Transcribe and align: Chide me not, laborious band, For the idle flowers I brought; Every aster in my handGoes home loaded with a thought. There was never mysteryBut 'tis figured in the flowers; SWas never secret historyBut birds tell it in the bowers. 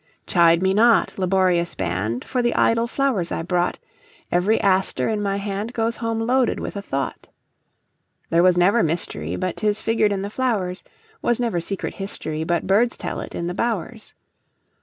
Chide 0.25 0.63
me 0.63 0.73
not, 0.73 1.19
laborious 1.19 1.75
band, 1.75 2.25
For 2.25 2.41
the 2.41 2.55
idle 2.55 2.87
flowers 2.87 3.31
I 3.31 3.43
brought; 3.43 3.77
Every 4.31 4.59
aster 4.59 5.07
in 5.07 5.21
my 5.21 5.37
handGoes 5.37 5.97
home 5.97 6.19
loaded 6.21 6.59
with 6.59 6.75
a 6.75 6.81
thought. 6.81 7.27
There 8.31 8.41
was 8.41 8.57
never 8.57 8.81
mysteryBut 8.81 9.57
'tis 9.57 9.79
figured 9.79 10.11
in 10.11 10.23
the 10.23 10.31
flowers; 10.31 10.83
SWas 11.23 11.39
never 11.39 11.59
secret 11.61 11.93
historyBut 11.97 12.63
birds 12.63 12.97
tell 12.97 13.19
it 13.19 13.35
in 13.35 13.45
the 13.45 13.53
bowers. 13.53 14.15